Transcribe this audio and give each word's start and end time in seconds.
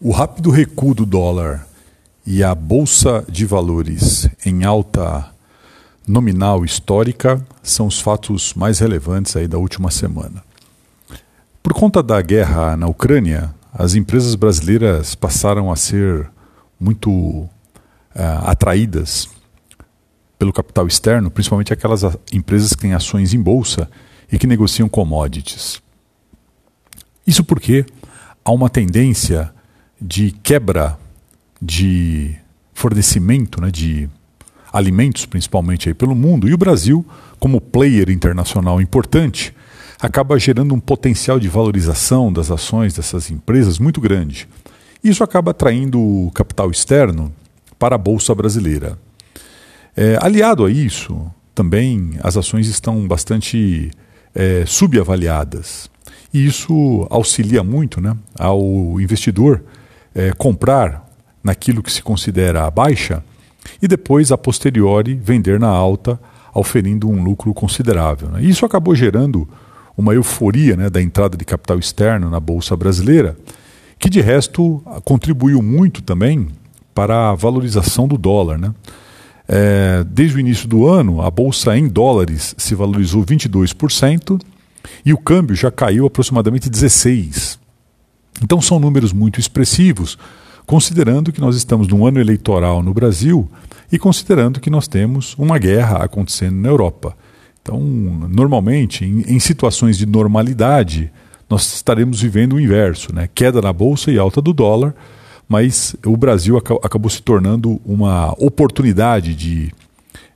O 0.00 0.12
rápido 0.12 0.52
recuo 0.52 0.94
do 0.94 1.04
dólar 1.04 1.66
e 2.24 2.44
a 2.44 2.54
bolsa 2.54 3.24
de 3.28 3.44
valores 3.44 4.30
em 4.46 4.62
alta 4.62 5.28
nominal 6.06 6.64
histórica 6.64 7.44
são 7.64 7.88
os 7.88 8.00
fatos 8.00 8.54
mais 8.54 8.78
relevantes 8.78 9.34
aí 9.34 9.48
da 9.48 9.58
última 9.58 9.90
semana. 9.90 10.44
Por 11.60 11.72
conta 11.72 12.00
da 12.00 12.22
guerra 12.22 12.76
na 12.76 12.86
Ucrânia, 12.86 13.52
as 13.72 13.96
empresas 13.96 14.36
brasileiras 14.36 15.16
passaram 15.16 15.68
a 15.68 15.74
ser 15.74 16.30
muito 16.78 17.10
uh, 17.10 17.48
atraídas 18.44 19.28
pelo 20.38 20.52
capital 20.52 20.86
externo, 20.86 21.28
principalmente 21.28 21.72
aquelas 21.72 22.02
empresas 22.32 22.72
que 22.72 22.82
têm 22.82 22.94
ações 22.94 23.34
em 23.34 23.42
bolsa 23.42 23.90
e 24.30 24.38
que 24.38 24.46
negociam 24.46 24.88
commodities. 24.88 25.82
Isso 27.26 27.42
porque 27.42 27.84
há 28.44 28.52
uma 28.52 28.70
tendência 28.70 29.52
de 30.00 30.30
quebra 30.42 30.98
de 31.60 32.34
fornecimento 32.72 33.60
né, 33.60 33.70
de 33.70 34.08
alimentos, 34.72 35.26
principalmente 35.26 35.88
aí 35.88 35.94
pelo 35.94 36.14
mundo, 36.14 36.48
e 36.48 36.54
o 36.54 36.58
Brasil, 36.58 37.04
como 37.38 37.60
player 37.60 38.10
internacional 38.10 38.80
importante, 38.80 39.54
acaba 40.00 40.38
gerando 40.38 40.74
um 40.74 40.80
potencial 40.80 41.40
de 41.40 41.48
valorização 41.48 42.32
das 42.32 42.50
ações 42.50 42.94
dessas 42.94 43.30
empresas 43.30 43.78
muito 43.78 44.00
grande. 44.00 44.48
Isso 45.02 45.24
acaba 45.24 45.50
atraindo 45.50 46.30
capital 46.34 46.70
externo 46.70 47.32
para 47.78 47.96
a 47.96 47.98
Bolsa 47.98 48.34
Brasileira. 48.34 48.98
É, 49.96 50.16
aliado 50.20 50.64
a 50.64 50.70
isso, 50.70 51.28
também 51.54 52.12
as 52.22 52.36
ações 52.36 52.68
estão 52.68 53.06
bastante 53.06 53.90
é, 54.34 54.64
subavaliadas. 54.66 55.90
E 56.32 56.46
isso 56.46 57.06
auxilia 57.10 57.64
muito 57.64 58.00
né, 58.00 58.16
ao 58.38 59.00
investidor 59.00 59.64
é, 60.18 60.32
comprar 60.32 61.08
naquilo 61.44 61.80
que 61.80 61.92
se 61.92 62.02
considera 62.02 62.66
a 62.66 62.70
baixa 62.70 63.22
e 63.80 63.86
depois, 63.86 64.32
a 64.32 64.36
posteriori, 64.36 65.14
vender 65.14 65.60
na 65.60 65.68
alta, 65.68 66.18
auferindo 66.52 67.08
um 67.08 67.22
lucro 67.22 67.54
considerável. 67.54 68.28
Né? 68.30 68.42
Isso 68.42 68.66
acabou 68.66 68.96
gerando 68.96 69.48
uma 69.96 70.12
euforia 70.14 70.76
né, 70.76 70.90
da 70.90 71.00
entrada 71.00 71.36
de 71.36 71.44
capital 71.44 71.78
externo 71.78 72.28
na 72.28 72.40
Bolsa 72.40 72.76
Brasileira, 72.76 73.36
que 73.96 74.10
de 74.10 74.20
resto 74.20 74.82
contribuiu 75.04 75.62
muito 75.62 76.02
também 76.02 76.48
para 76.92 77.30
a 77.30 77.34
valorização 77.34 78.08
do 78.08 78.18
dólar. 78.18 78.58
Né? 78.58 78.74
É, 79.46 80.04
desde 80.04 80.36
o 80.36 80.40
início 80.40 80.66
do 80.66 80.88
ano, 80.88 81.22
a 81.22 81.30
Bolsa 81.30 81.78
em 81.78 81.86
dólares 81.86 82.56
se 82.58 82.74
valorizou 82.74 83.24
22% 83.24 84.40
e 85.04 85.12
o 85.12 85.18
câmbio 85.18 85.54
já 85.54 85.70
caiu 85.70 86.06
aproximadamente 86.06 86.68
16%. 86.68 87.67
Então 88.42 88.60
são 88.60 88.78
números 88.78 89.12
muito 89.12 89.40
expressivos, 89.40 90.18
considerando 90.66 91.32
que 91.32 91.40
nós 91.40 91.56
estamos 91.56 91.88
num 91.88 92.06
ano 92.06 92.20
eleitoral 92.20 92.82
no 92.82 92.92
Brasil 92.92 93.48
e 93.90 93.98
considerando 93.98 94.60
que 94.60 94.70
nós 94.70 94.86
temos 94.86 95.34
uma 95.38 95.58
guerra 95.58 96.04
acontecendo 96.04 96.56
na 96.56 96.68
Europa. 96.68 97.16
Então, 97.62 97.80
normalmente, 97.80 99.04
em, 99.04 99.20
em 99.22 99.38
situações 99.38 99.98
de 99.98 100.06
normalidade, 100.06 101.10
nós 101.48 101.74
estaremos 101.74 102.20
vivendo 102.20 102.54
o 102.54 102.60
inverso, 102.60 103.14
né? 103.14 103.28
queda 103.34 103.60
na 103.60 103.72
bolsa 103.72 104.10
e 104.10 104.18
alta 104.18 104.40
do 104.40 104.52
dólar, 104.52 104.94
mas 105.48 105.96
o 106.04 106.16
Brasil 106.16 106.58
acabou 106.58 107.10
se 107.10 107.22
tornando 107.22 107.80
uma 107.84 108.32
oportunidade 108.38 109.34
de 109.34 109.72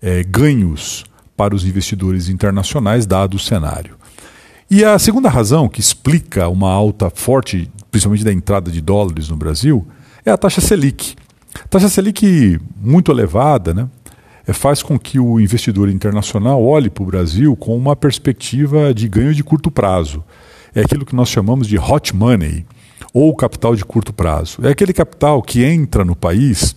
é, 0.00 0.22
ganhos 0.22 1.04
para 1.36 1.54
os 1.54 1.64
investidores 1.64 2.28
internacionais, 2.28 3.06
dado 3.06 3.34
o 3.34 3.40
cenário. 3.40 3.96
E 4.70 4.84
a 4.84 4.98
segunda 5.00 5.28
razão 5.28 5.68
que 5.68 5.80
explica 5.80 6.48
uma 6.48 6.70
alta 6.70 7.10
forte 7.10 7.68
principalmente 7.90 8.24
da 8.24 8.32
entrada 8.32 8.70
de 8.70 8.80
dólares 8.80 9.28
no 9.28 9.36
Brasil, 9.36 9.86
é 10.24 10.30
a 10.30 10.36
taxa 10.36 10.60
Selic. 10.60 11.14
Taxa 11.68 11.88
Selic 11.88 12.60
muito 12.80 13.10
elevada 13.10 13.74
né, 13.74 13.88
é, 14.46 14.52
faz 14.52 14.82
com 14.82 14.98
que 14.98 15.18
o 15.18 15.40
investidor 15.40 15.88
internacional 15.88 16.62
olhe 16.62 16.90
para 16.90 17.02
o 17.02 17.06
Brasil 17.06 17.56
com 17.56 17.76
uma 17.76 17.96
perspectiva 17.96 18.94
de 18.94 19.08
ganho 19.08 19.34
de 19.34 19.42
curto 19.42 19.70
prazo. 19.70 20.22
É 20.74 20.82
aquilo 20.82 21.04
que 21.04 21.16
nós 21.16 21.28
chamamos 21.28 21.66
de 21.66 21.78
hot 21.78 22.14
money, 22.14 22.64
ou 23.12 23.34
capital 23.34 23.74
de 23.74 23.84
curto 23.84 24.12
prazo. 24.12 24.58
É 24.62 24.70
aquele 24.70 24.92
capital 24.92 25.42
que 25.42 25.64
entra 25.64 26.04
no 26.04 26.14
país 26.14 26.76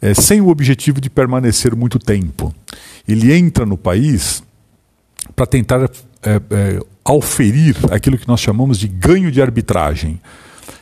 é, 0.00 0.12
sem 0.14 0.40
o 0.40 0.48
objetivo 0.48 1.00
de 1.00 1.08
permanecer 1.08 1.74
muito 1.74 1.98
tempo. 1.98 2.54
Ele 3.06 3.32
entra 3.32 3.64
no 3.64 3.76
país 3.76 4.42
para 5.34 5.46
tentar 5.46 5.90
é, 6.22 6.40
é, 6.50 6.80
auferir 7.04 7.76
aquilo 7.90 8.16
que 8.16 8.26
nós 8.26 8.40
chamamos 8.40 8.78
de 8.78 8.88
ganho 8.88 9.30
de 9.30 9.42
arbitragem, 9.42 10.18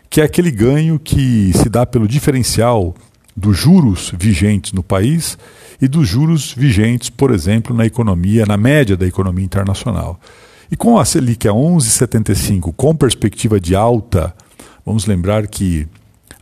que 0.08 0.20
é 0.20 0.24
aquele 0.24 0.50
ganho 0.50 0.98
que 0.98 1.52
se 1.54 1.68
dá 1.68 1.84
pelo 1.84 2.06
diferencial 2.06 2.94
dos 3.36 3.56
juros 3.56 4.12
vigentes 4.16 4.72
no 4.72 4.82
país 4.82 5.36
e 5.80 5.88
dos 5.88 6.06
juros 6.06 6.52
vigentes, 6.52 7.10
por 7.10 7.32
exemplo, 7.32 7.74
na 7.74 7.86
economia, 7.86 8.46
na 8.46 8.56
média 8.56 8.96
da 8.96 9.06
economia 9.06 9.44
internacional. 9.44 10.20
E 10.70 10.76
com 10.76 10.98
a 10.98 11.04
Selic 11.04 11.48
a 11.48 11.52
11,75, 11.52 12.72
com 12.76 12.94
perspectiva 12.94 13.58
de 13.58 13.74
alta, 13.74 14.34
vamos 14.86 15.06
lembrar 15.06 15.46
que 15.46 15.88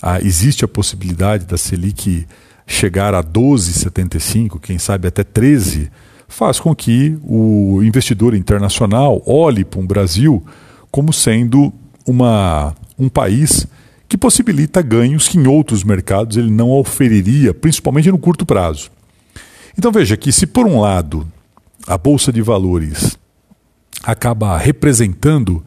ah, 0.02 0.20
existe 0.20 0.64
a 0.64 0.68
possibilidade 0.68 1.46
da 1.46 1.56
Selic 1.56 2.26
chegar 2.66 3.14
a 3.14 3.22
12,75, 3.22 4.60
quem 4.60 4.78
sabe 4.78 5.08
até 5.08 5.24
13 5.24 5.90
faz 6.30 6.60
com 6.60 6.74
que 6.74 7.18
o 7.24 7.82
investidor 7.82 8.34
internacional 8.34 9.20
olhe 9.26 9.64
para 9.64 9.80
o 9.80 9.86
Brasil 9.86 10.42
como 10.90 11.12
sendo 11.12 11.72
uma, 12.06 12.74
um 12.96 13.08
país 13.08 13.66
que 14.08 14.16
possibilita 14.16 14.80
ganhos 14.80 15.28
que 15.28 15.36
em 15.36 15.46
outros 15.46 15.82
mercados 15.82 16.36
ele 16.36 16.50
não 16.50 16.70
oferiria, 16.70 17.52
principalmente 17.52 18.10
no 18.10 18.18
curto 18.18 18.46
prazo. 18.46 18.90
Então 19.76 19.90
veja 19.90 20.16
que 20.16 20.30
se 20.30 20.46
por 20.46 20.66
um 20.66 20.80
lado 20.80 21.26
a 21.86 21.98
bolsa 21.98 22.32
de 22.32 22.40
valores 22.40 23.18
acaba 24.04 24.56
representando 24.56 25.64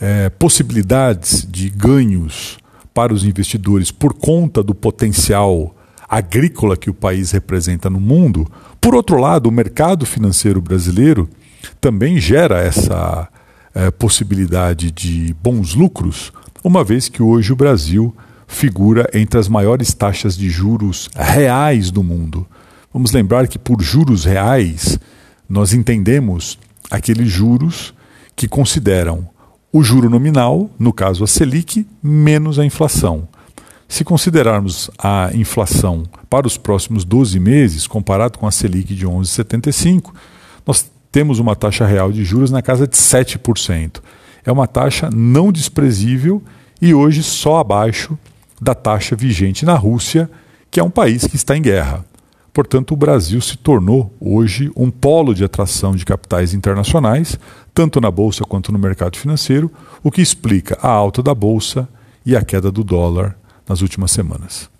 é, 0.00 0.30
possibilidades 0.30 1.46
de 1.48 1.68
ganhos 1.68 2.58
para 2.94 3.12
os 3.12 3.24
investidores 3.24 3.90
por 3.90 4.14
conta 4.14 4.62
do 4.62 4.74
potencial 4.74 5.74
agrícola 6.08 6.76
que 6.76 6.88
o 6.88 6.94
país 6.94 7.30
representa 7.32 7.90
no 7.90 8.00
mundo, 8.00 8.50
por 8.80 8.94
outro 8.94 9.18
lado, 9.18 9.48
o 9.48 9.52
mercado 9.52 10.06
financeiro 10.06 10.60
brasileiro 10.60 11.28
também 11.80 12.20
gera 12.20 12.60
essa 12.60 13.28
é, 13.74 13.90
possibilidade 13.90 14.90
de 14.90 15.34
bons 15.42 15.74
lucros, 15.74 16.32
uma 16.62 16.82
vez 16.82 17.08
que 17.08 17.22
hoje 17.22 17.52
o 17.52 17.56
Brasil 17.56 18.14
figura 18.46 19.08
entre 19.12 19.38
as 19.38 19.48
maiores 19.48 19.92
taxas 19.92 20.36
de 20.36 20.48
juros 20.48 21.08
reais 21.14 21.90
do 21.90 22.02
mundo. 22.02 22.46
Vamos 22.92 23.12
lembrar 23.12 23.46
que 23.46 23.58
por 23.58 23.82
juros 23.82 24.24
reais 24.24 24.98
nós 25.48 25.72
entendemos 25.72 26.58
aqueles 26.90 27.30
juros 27.30 27.94
que 28.34 28.48
consideram 28.48 29.28
o 29.72 29.82
juro 29.82 30.08
nominal, 30.08 30.70
no 30.78 30.92
caso 30.92 31.22
a 31.22 31.26
Selic, 31.26 31.86
menos 32.02 32.58
a 32.58 32.64
inflação. 32.64 33.28
Se 33.88 34.04
considerarmos 34.04 34.90
a 34.98 35.30
inflação 35.32 36.04
para 36.28 36.46
os 36.46 36.58
próximos 36.58 37.06
12 37.06 37.40
meses, 37.40 37.86
comparado 37.86 38.38
com 38.38 38.46
a 38.46 38.50
Selic 38.50 38.94
de 38.94 39.06
11,75, 39.06 40.12
nós 40.66 40.90
temos 41.10 41.38
uma 41.38 41.56
taxa 41.56 41.86
real 41.86 42.12
de 42.12 42.22
juros 42.22 42.50
na 42.50 42.60
casa 42.60 42.86
de 42.86 42.94
7%. 42.94 44.02
É 44.44 44.52
uma 44.52 44.66
taxa 44.66 45.08
não 45.10 45.50
desprezível 45.50 46.42
e 46.82 46.92
hoje 46.92 47.22
só 47.22 47.56
abaixo 47.56 48.16
da 48.60 48.74
taxa 48.74 49.16
vigente 49.16 49.64
na 49.64 49.74
Rússia, 49.74 50.30
que 50.70 50.78
é 50.78 50.84
um 50.84 50.90
país 50.90 51.26
que 51.26 51.36
está 51.36 51.56
em 51.56 51.62
guerra. 51.62 52.04
Portanto, 52.52 52.92
o 52.92 52.96
Brasil 52.96 53.40
se 53.40 53.56
tornou 53.56 54.12
hoje 54.20 54.70
um 54.76 54.90
polo 54.90 55.34
de 55.34 55.44
atração 55.44 55.96
de 55.96 56.04
capitais 56.04 56.52
internacionais, 56.52 57.38
tanto 57.72 58.02
na 58.02 58.10
bolsa 58.10 58.44
quanto 58.44 58.70
no 58.70 58.78
mercado 58.78 59.16
financeiro, 59.16 59.72
o 60.02 60.10
que 60.10 60.20
explica 60.20 60.76
a 60.82 60.90
alta 60.90 61.22
da 61.22 61.34
bolsa 61.34 61.88
e 62.26 62.36
a 62.36 62.44
queda 62.44 62.70
do 62.70 62.84
dólar 62.84 63.37
nas 63.68 63.82
últimas 63.82 64.10
semanas. 64.10 64.70